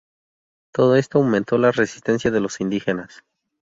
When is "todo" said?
0.71-0.95